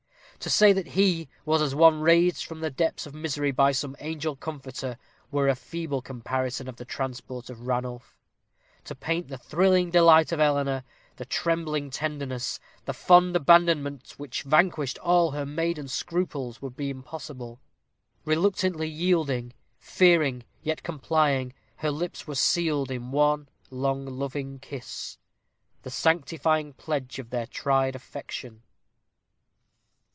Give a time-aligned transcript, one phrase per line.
[0.43, 3.95] To say that he was as one raised from the depths of misery by some
[3.99, 4.97] angel comforter,
[5.29, 8.17] were a feeble comparison of the transport of Ranulph.
[8.85, 10.83] To paint the thrilling delight of Eleanor
[11.17, 17.59] the trembling tenderness the fond abandonment which vanquished all her maiden scruples, would be impossible.
[18.25, 25.19] Reluctantly yielding fearing, yet complying, her lips were sealed in one long, loving kiss,
[25.83, 28.63] the sanctifying pledge of their tried affection.